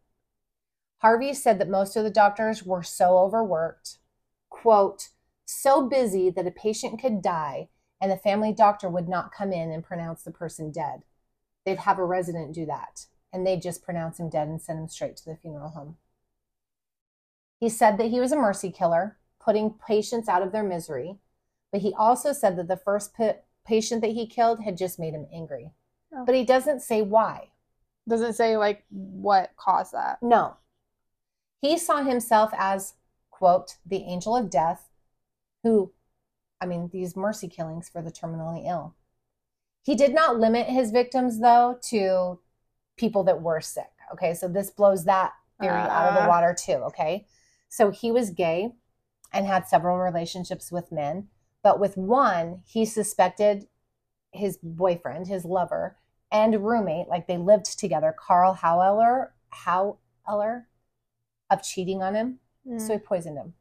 [1.00, 4.00] Harvey said that most of the doctors were so overworked,
[4.50, 5.10] quote,
[5.45, 7.69] so busy that a patient could die
[8.02, 11.04] and the family doctor would not come in and pronounce the person dead.
[11.65, 14.88] They'd have a resident do that, and they'd just pronounce him dead and send him
[14.88, 15.97] straight to the funeral home.
[17.60, 21.17] He said that he was a mercy killer, putting patients out of their misery,
[21.71, 23.15] but he also said that the first
[23.68, 25.72] patient that he killed had just made him angry.
[26.16, 26.24] Oh.
[26.26, 27.50] But he doesn't say why.
[28.08, 30.20] Doesn't say like what caused that.
[30.22, 30.56] No.
[31.62, 32.94] He saw himself as,
[33.32, 34.88] quote, the angel of death,
[35.64, 35.92] who,
[36.62, 38.96] I mean, these mercy killings for the terminally ill.
[39.84, 42.40] He did not limit his victims, though, to
[42.96, 43.92] people that were sick.
[44.14, 46.28] Okay, so this blows that theory out of the Uh.
[46.28, 46.74] water, too.
[46.74, 47.26] Okay,
[47.68, 48.74] so he was gay
[49.34, 51.28] and had several relationships with men,
[51.63, 53.67] but with one, he suspected
[54.32, 55.98] his boyfriend, his lover,
[56.32, 60.67] and roommate, like they lived together, Carl Hoeweler, Hoeweler,
[61.50, 62.39] of cheating on him.
[62.67, 62.82] Mm.
[62.82, 63.54] So he poisoned him.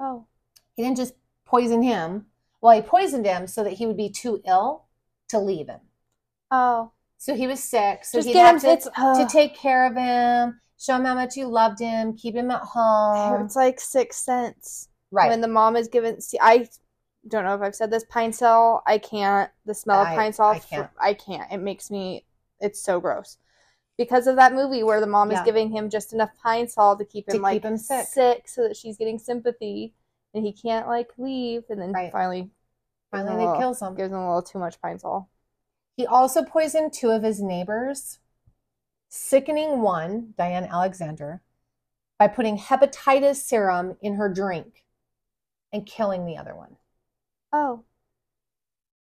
[0.00, 0.26] oh,
[0.74, 2.26] He didn't just poison him.
[2.60, 4.86] Well, he poisoned him so that he would be too ill
[5.28, 5.80] to leave him.
[6.50, 8.04] oh, So he was sick.
[8.04, 11.46] So just he'd have to, to take care of him, show him how much you
[11.46, 13.44] loved him, keep him at home.
[13.44, 14.88] It's like Sixth Sense.
[15.12, 15.28] Right.
[15.30, 16.68] When the mom is given, see, I
[17.28, 18.04] don't know if I've said this.
[18.04, 19.50] Pine sol, I can't.
[19.66, 20.90] The smell of pine sol, I can't.
[21.00, 21.50] I can't.
[21.52, 22.24] It makes me.
[22.60, 23.36] It's so gross.
[23.96, 27.04] Because of that movie where the mom is giving him just enough pine sol to
[27.04, 28.46] keep him To like keep him sick.
[28.48, 29.92] so that she's getting sympathy,
[30.34, 32.12] and he can't like leave, and then Right.
[32.12, 32.50] finally,
[33.10, 33.94] Finally, gives him a they little- kills him.
[33.96, 35.28] gives him a little too much pine sol.
[35.96, 38.20] He also poisoned two of his neighbors,
[39.08, 41.42] sickening one, Diane Alexander,
[42.18, 44.84] by putting hepatitis serum in her drink
[45.72, 46.76] and killing the other one.
[47.52, 47.84] Oh,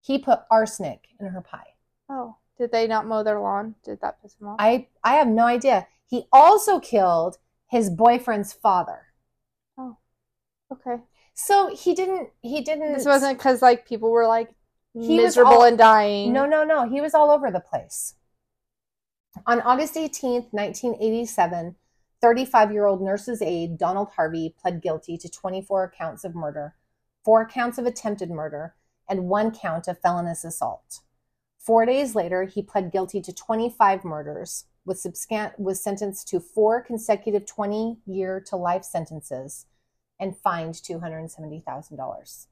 [0.01, 1.75] He put arsenic in her pie.
[2.09, 3.75] oh, did they not mow their lawn?
[3.83, 4.57] Did that piss him off?
[4.59, 5.87] I I have no idea.
[6.05, 9.07] He also killed his boyfriend's father.
[9.77, 9.97] Oh.
[10.71, 11.01] Okay.
[11.33, 12.29] So he didn't.
[12.41, 12.93] He didn't.
[12.93, 14.53] This wasn't because like people were like
[14.93, 16.31] miserable all- and dying.
[16.33, 16.87] No, no, no.
[16.87, 18.15] He was all over the place.
[19.47, 21.75] On August 18th, 1987,
[22.21, 26.75] 35 year old nurse's aide Donald Harvey pled guilty to 24 counts of murder,
[27.23, 28.75] four counts of attempted murder,
[29.07, 31.01] and one count of felonious assault.
[31.57, 35.05] Four days later, he pled guilty to 25 murders, was,
[35.57, 39.65] was sentenced to four consecutive 20 year to life sentences,
[40.19, 42.47] and fined $270,000.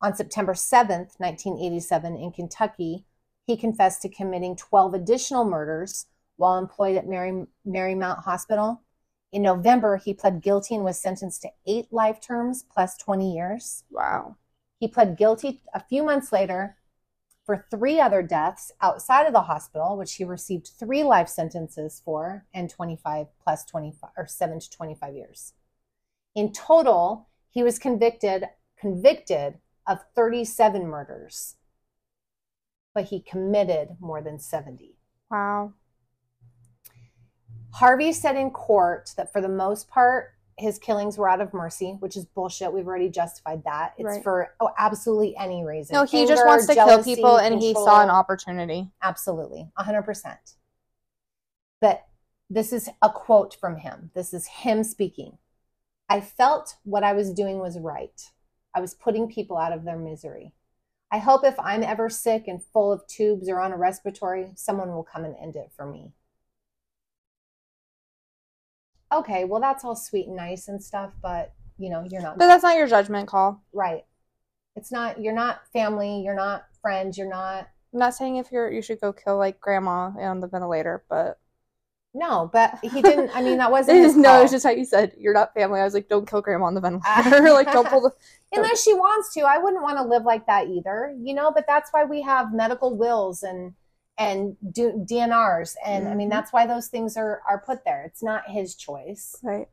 [0.00, 3.04] On September 7th, 1987, in Kentucky,
[3.46, 6.06] he confessed to committing 12 additional murders
[6.36, 8.82] while employed at Mary, Marymount Hospital.
[9.34, 13.82] In November, he pled guilty and was sentenced to eight life terms plus 20 years.
[13.90, 14.36] Wow.
[14.78, 16.76] He pled guilty a few months later
[17.44, 22.46] for three other deaths outside of the hospital, which he received three life sentences for
[22.54, 25.54] and 25 plus 25 or 7 to 25 years.
[26.36, 28.44] In total, he was convicted
[28.78, 31.56] convicted of 37 murders,
[32.94, 34.94] but he committed more than 70.
[35.28, 35.72] Wow.
[37.74, 41.96] Harvey said in court that for the most part, his killings were out of mercy,
[41.98, 42.72] which is bullshit.
[42.72, 43.94] We've already justified that.
[43.98, 44.22] It's Right.
[44.22, 45.94] for oh, absolutely any reason.
[45.94, 48.92] No, he just wants to kill people and he saw an opportunity.
[49.02, 50.54] Absolutely, 100%.
[51.80, 52.06] But
[52.48, 54.12] this is a quote from him.
[54.14, 55.38] This is him speaking.
[56.08, 58.30] I felt what I was doing was right.
[58.72, 60.52] I was putting people out of their misery.
[61.10, 64.92] I hope if I'm ever sick and full of tubes or on a respiratory, someone
[64.92, 66.12] will come and end it for me.
[69.12, 72.46] Okay, well, that's all sweet and nice and stuff, but you know, you're not But
[72.46, 73.62] that's not your judgment call.
[73.72, 74.04] right.
[74.76, 78.70] It's not, you're not family, you're not friends, you're not I'm not saying if you're
[78.72, 81.38] you should go kill like grandma on the ventilator, but
[82.12, 83.30] No, but he didn't.
[83.34, 85.80] I mean, that wasn't his no, it's just how you said you're not family.
[85.80, 87.52] I was like, don't kill grandma on the ventilator.
[87.52, 88.10] like, don't pull the.
[88.52, 91.14] Unless she wants to, I wouldn't want to live like that either.
[91.20, 93.74] You know, but that's why we have medical wills and
[94.16, 96.32] and do DNRs, and I mean Mhm.
[96.32, 98.04] that's why those things are are put there.
[98.04, 99.36] It's not his choice.
[99.42, 99.68] Right.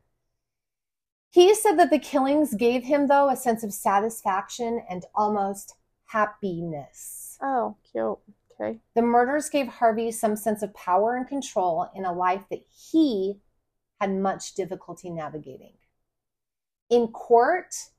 [1.30, 5.74] He said that the killings gave him though a sense of satisfaction and almost
[6.06, 7.38] happiness.
[7.40, 8.18] Oh, cute.
[8.52, 8.80] Okay.
[8.94, 13.40] The murders gave Harvey some sense of power and control in a life that he
[14.00, 15.78] had much difficulty navigating.
[16.90, 17.90] In court,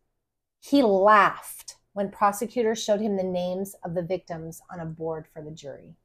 [0.59, 5.41] he laughed when prosecutors showed him the names of the victims on a board for
[5.41, 5.95] the jury.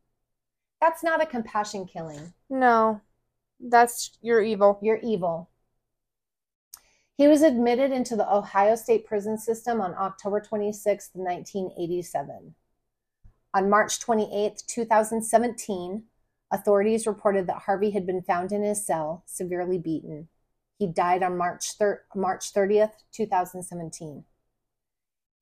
[0.80, 2.32] That's not a compassion killing.
[2.48, 3.00] No,
[3.60, 4.78] that's you're evil.
[4.82, 5.50] You're evil.
[7.16, 12.54] He was admitted into the Ohio State prison system on October 26, 1987.
[13.54, 16.04] On March 28, 2017,
[16.52, 20.28] authorities reported that Harvey had been found in his cell, severely beaten.
[20.78, 24.24] He died on March, thir- March 30th, 2017.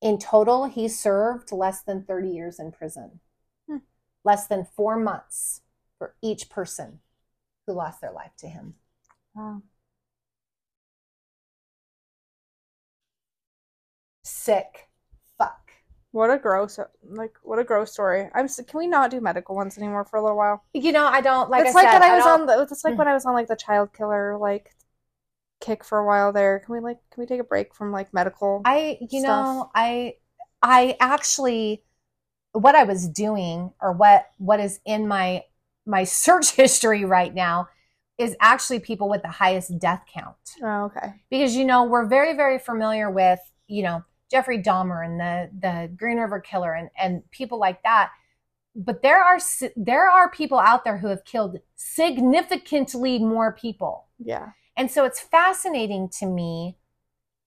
[0.00, 3.20] In total, he served less than 30 years in prison.
[4.26, 5.62] Less than four months
[5.98, 6.98] for each person
[7.66, 8.74] who lost their life to him.
[9.34, 9.62] Wow.
[14.24, 14.88] Sick.
[15.38, 15.70] Fuck.
[16.10, 18.28] What a gross, like, what a gross story.
[18.34, 18.48] I'm.
[18.48, 20.64] Can we not do medical ones anymore for a little while?
[20.74, 21.66] You know, I don't like.
[21.66, 22.62] it's I like said, when I was don't- on the.
[22.62, 24.74] It's like when I was on like the child killer like
[25.60, 26.58] kick for a while there.
[26.60, 26.98] Can we like?
[27.10, 28.62] Can we take a break from like medical?
[28.64, 29.28] I, you stuff.
[29.28, 30.14] know, I,
[30.62, 31.82] I actually,
[32.58, 35.44] what I was doing, or what what is in my
[35.86, 37.68] my search history right now,
[38.18, 40.36] is actually people with the highest death count.
[40.62, 41.14] oh, okay.
[41.30, 45.90] because you know we're very very familiar with you know Jeffrey Dahmer and the the
[45.96, 48.10] Green River Killer and and people like that
[48.78, 49.38] but there are
[49.74, 54.50] there are people out there who have killed significantly more people Yeah.
[54.76, 56.76] and so it's fascinating to me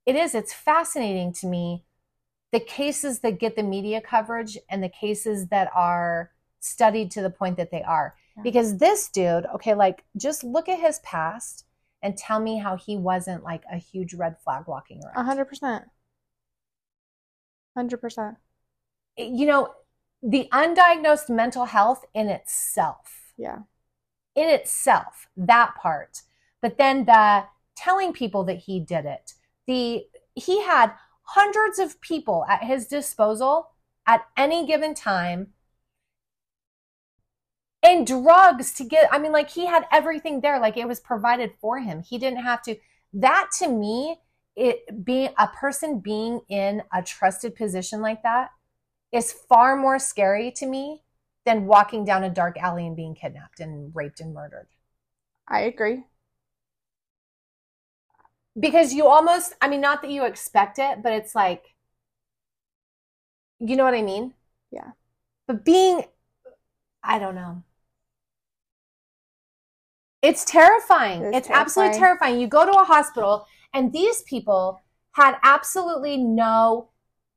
[0.05, 1.83] it is it's fascinating to me
[2.51, 7.29] the cases that get the media coverage and the cases that are studied to the
[7.29, 8.43] point that they are Yeah.
[8.43, 11.65] because this dude okay like just look at his past
[12.01, 15.85] and tell me how he wasn't like a huge red flag walking around hundred percent.
[17.77, 18.37] Hundred percent.
[19.17, 19.73] Eh, you know
[20.21, 23.59] the undiagnosed mental health in itself Yeah.
[24.35, 26.23] in itself that part
[26.61, 29.33] but then the telling people that he did it
[29.65, 30.91] the he had
[31.33, 33.71] hundreds of people at his disposal
[34.07, 35.53] at any given time.
[37.81, 41.53] And drugs to get i mean like he had everything there like it was provided
[41.61, 42.01] for him.
[42.01, 42.75] He didn't have to
[43.13, 44.19] that to me
[44.55, 48.49] it being a person being in a trusted position like that
[49.11, 51.03] is far more scary to me
[51.45, 54.67] than walking down a dark alley and being kidnapped and raped and murdered.
[55.47, 56.03] I agree.
[58.57, 61.75] Because you almost i mean not that you expect it but it's like
[63.59, 64.33] you know what i mean?
[64.71, 64.91] Yeah.
[65.47, 66.03] but being
[67.03, 67.63] i don't know.
[70.21, 71.23] It's terrifying.
[71.23, 72.19] It it's absolutely terrifying.
[72.19, 72.41] terrifying.
[72.41, 74.81] You go to a hospital and these people
[75.13, 76.89] had absolutely no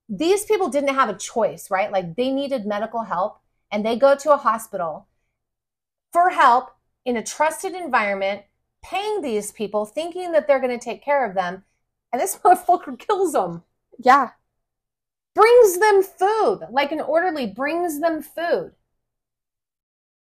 [0.08, 1.90] these people didn't have a choice right?
[1.90, 3.40] Like they needed medical help
[3.70, 5.06] and they go to a hospital
[6.12, 6.70] for help
[7.04, 8.42] in a trusted environment
[8.82, 11.64] paying these people thinking that they're going to take care of them
[12.12, 13.62] and this motherfucker kills them
[13.98, 14.30] Yeah.
[15.34, 18.72] brings them food like an orderly brings them food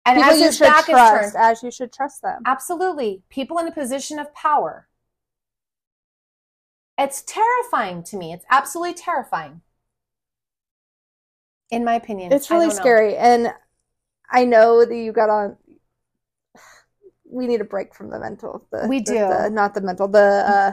[0.06, 2.42] and People as you should back is trust turned as you should trust them.
[2.46, 4.86] absolutely people in a position of power
[6.98, 9.62] it's terrifying to me it's absolutely terrifying
[11.70, 13.16] in my opinion It's really scary.
[13.16, 13.52] And
[14.30, 15.56] I know that you got on
[17.34, 18.66] we need a break from the mental.
[18.70, 19.18] The, We the- do.
[19.18, 20.72] the- not the mental, the uh,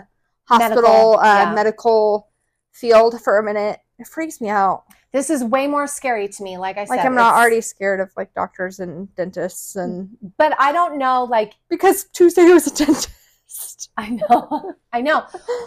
[0.57, 1.53] Medical, hospital, uh, yeah.
[1.53, 2.27] medical
[2.73, 3.79] field for a minute.
[3.99, 4.83] It freaks me out.
[5.13, 7.99] this is way more scary to me like i said Like I'm not already scared
[7.99, 12.73] of like doctors and dentists and but i don't know like because Tuesday was a
[12.73, 13.89] dentist.
[13.97, 14.73] I know.
[14.93, 15.19] I know.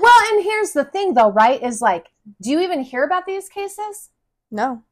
[0.04, 1.62] Well, and here's the thing though, right?
[1.62, 2.06] Is like,
[2.42, 4.08] do you even hear about these cases?
[4.50, 4.82] No.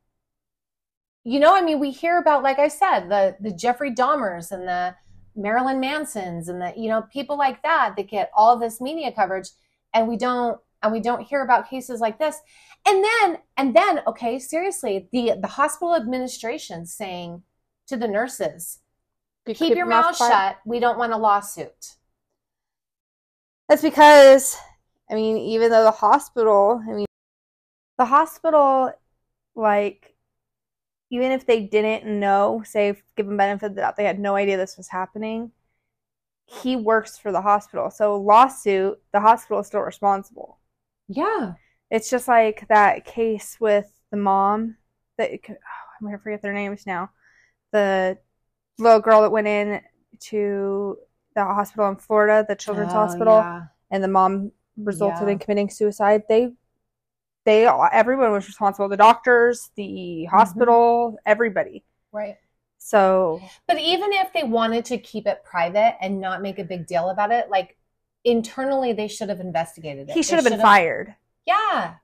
[1.24, 4.68] You know, I mean, we hear about, like I said, the the Jeffrey Dahmers and
[4.68, 4.94] the
[5.36, 9.48] Marilyn Mansons and the, you know, people like that that get all this media coverage
[9.94, 12.40] and we don't and we don't hear about cases like this.
[12.86, 17.42] And then and then, okay, seriously, the the hospital administration saying
[17.86, 18.80] to the nurses,
[19.46, 20.30] You keep your mouth quiet.
[20.30, 20.56] shut.
[20.64, 21.96] We don't want a lawsuit.
[23.68, 24.56] That's because,
[25.10, 27.06] I mean, even though the hospital, I mean,
[27.98, 28.92] the hospital,
[29.54, 30.14] like,
[31.12, 34.56] even if they didn't know, say, given benefit of the doubt, they had no idea
[34.56, 35.52] this was happening,
[36.46, 37.90] he works for the hospital.
[37.90, 40.58] So, lawsuit, the hospital is still responsible.
[41.08, 41.52] Yeah.
[41.90, 44.76] It's just like that case with the mom
[45.18, 45.54] that, oh,
[46.00, 47.10] I'm going to forget their names now.
[47.72, 48.16] The
[48.78, 49.82] little girl that went in
[50.30, 50.96] to
[51.36, 53.64] the hospital in Florida, the children's Oh, hospital yeah.
[53.90, 55.32] and the mom resulted Yeah.
[55.34, 56.54] in committing suicide they
[57.44, 59.82] they everyone was responsible the doctors Mm-hmm.
[59.82, 61.82] the hospital everybody
[62.12, 62.36] Right.
[62.78, 66.86] so But even if they wanted to keep it private and not make a big
[66.86, 67.76] deal about it, like
[68.24, 70.12] internally they should have investigated it.
[70.12, 71.14] he should have been fired
[71.46, 71.94] Yeah.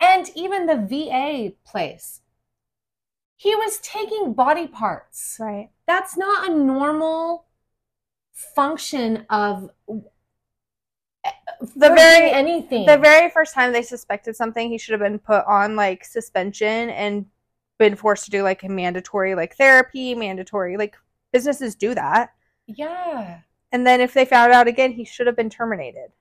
[0.00, 2.20] And even the VA place.
[3.36, 5.36] He was taking body parts.
[5.40, 7.46] right That's not a normal
[8.32, 9.70] function of
[11.76, 12.86] The very- anything.
[12.86, 16.90] the very first time they suspected something he should have been put on like suspension
[16.90, 17.26] and
[17.78, 20.96] been forced to do like a mandatory like therapy mandatory like
[21.32, 22.34] businesses do that
[22.66, 23.40] yeah.
[23.72, 26.12] and then if they found out again he should have been terminated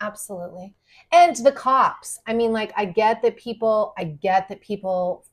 [0.00, 0.74] Absolutely.
[1.12, 2.18] And the cops.
[2.26, 5.24] I mean, like, I get that people, I get that people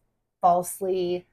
[0.42, 1.28] falsely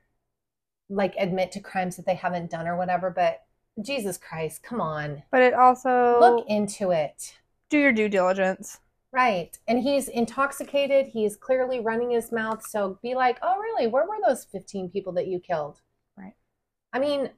[0.89, 3.43] like admit to crimes that they haven't done or whatever, but
[3.81, 5.23] Jesus Christ, come on.
[5.31, 7.37] but it also Look into it.
[7.71, 8.79] Do your due diligence
[9.13, 9.59] Right.
[9.67, 11.07] And he's intoxicated.
[11.07, 12.65] He's clearly running his mouth.
[12.65, 13.87] So be like, oh, really?
[13.87, 15.81] Where were those 15 people that you killed?
[16.17, 16.35] Right.
[16.93, 17.31] I mean,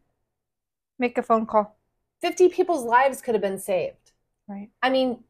[0.99, 1.78] make a phone call
[2.20, 4.12] 50 people's lives could have been saved.
[4.49, 5.24] right I mean,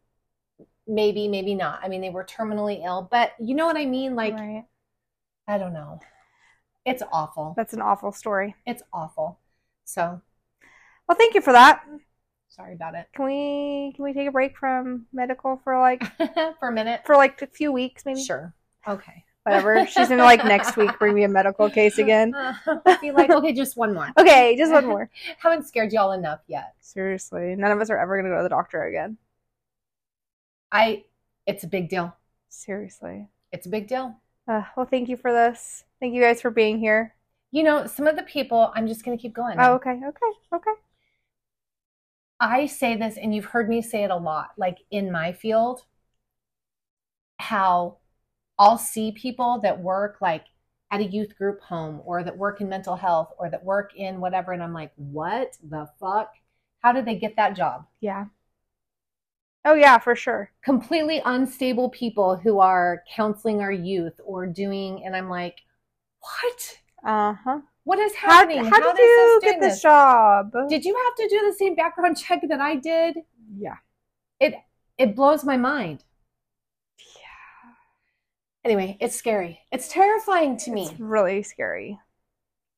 [0.86, 1.78] maybe, maybe not.
[1.82, 4.16] I mean, they were terminally ill, but you know what I mean?
[4.16, 4.64] Like, right
[5.46, 6.00] I don't know.
[6.84, 7.54] It's awful.
[7.56, 9.38] that's an awful story It's awful.
[9.84, 10.20] So
[11.08, 11.84] Well, thank you for that.
[12.54, 13.08] Sorry about it.
[13.14, 16.02] Can we can we take a break from medical for like
[16.58, 17.00] For a minute.
[17.04, 18.22] for like a few weeks maybe?
[18.22, 18.52] Sure.
[18.86, 19.24] Okay.
[19.44, 19.86] Whatever.
[19.86, 22.32] She's gonna like next week bring me a medical case again.
[23.00, 24.08] Be like, okay, just one more.
[24.16, 25.10] Okay, just one more.
[25.38, 26.74] Haven't scared y'all enough yet.
[26.80, 29.16] Seriously, none of us are ever gonna go to the doctor again.
[30.70, 31.04] I.
[31.44, 32.14] It's a big deal.
[32.50, 33.26] Seriously.
[33.50, 34.16] It's a big deal.
[34.46, 35.82] Uh, well, thank you for this.
[35.98, 37.16] Thank you guys for being here.
[37.50, 38.70] You know, some of the people.
[38.76, 39.56] I'm just gonna keep going.
[39.58, 40.70] Oh, okay, okay, okay.
[42.42, 45.86] I say this, and you've heard me say it a lot, like in my field,
[47.38, 47.98] how
[48.58, 50.46] I'll see people that work like
[50.90, 54.20] at a youth group home or that work in mental health or that work in
[54.20, 54.52] whatever.
[54.52, 56.32] And I'm like, what the fuck?
[56.80, 57.86] How did they get that job?
[58.00, 58.26] Yeah.
[59.64, 60.50] Oh yeah, for sure.
[60.62, 65.62] Completely unstable people who are counseling our youth or doing, and I'm like,
[66.20, 66.80] what?
[67.04, 67.60] Uh huh.
[67.84, 68.64] What is How, happening?
[68.64, 70.52] how did you this get doing this job?
[70.68, 73.18] Did you have to do the same background check that I did?
[73.56, 73.76] yeah.
[74.98, 76.04] It blows my mind.
[76.98, 77.72] Yeah.
[78.64, 79.58] Anyway, it's scary.
[79.72, 80.82] It's terrifying to me.
[80.86, 81.98] It's really scary.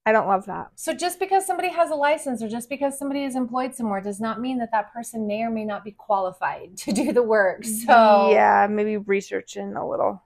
[0.07, 0.68] I don't love that.
[0.74, 4.20] So just because somebody has a license or just because somebody is employed somewhere does
[4.20, 7.64] not mean that that person may or may not be qualified to do the work.
[7.64, 10.22] So yeah, maybe researching a little.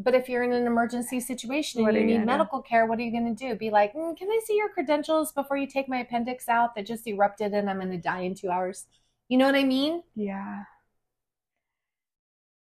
[0.00, 2.26] But if you're in an emergency situation and you you need gonna do?
[2.26, 3.56] medical care, what are you going to do?
[3.56, 6.86] Be like, mm, can I see your credentials before you take my appendix out that
[6.86, 8.86] just erupted and I'm going to die in two hours?
[9.28, 10.02] You know what I mean?
[10.14, 10.62] Yeah.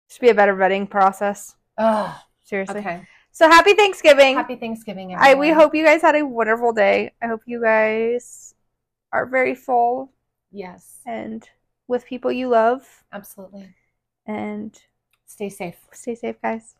[0.09, 1.55] Should be a better vetting process.
[1.77, 2.13] Ugh.
[2.43, 2.79] Seriously.
[2.81, 3.07] Okay.
[3.31, 4.35] So happy Thanksgiving.
[4.35, 7.13] Happy Thanksgiving, I we hope you guys had a wonderful day.
[7.21, 8.53] I hope you guys
[9.13, 10.11] are very full
[10.51, 11.47] Yes, and
[11.87, 13.73] with people you love absolutely.
[14.25, 14.77] and
[15.25, 15.77] Stay safe.
[15.93, 16.75] stay safe guys.